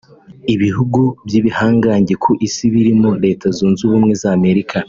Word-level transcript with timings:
Ibihugu 0.53 0.99
by’ibihangange 1.25 2.13
ku 2.23 2.31
isi 2.47 2.65
birimo 2.73 3.09
Leta 3.23 3.45
Zunze 3.55 3.81
Ubumwe 3.85 4.13
za 4.23 4.29
Amerika 4.39 4.75